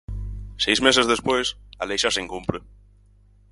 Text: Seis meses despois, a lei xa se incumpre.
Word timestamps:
Seis 0.63 0.79
meses 0.87 1.09
despois, 1.13 1.47
a 1.81 1.83
lei 1.89 1.99
xa 2.03 2.11
se 2.13 2.23
incumpre. 2.25 2.57